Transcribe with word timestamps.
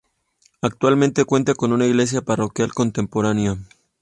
Actualmente 0.63 1.25
cuenta 1.25 1.53
con 1.53 1.71
una 1.73 1.85
iglesia 1.85 2.23
parroquial 2.23 2.73
contemporánea. 2.73 3.55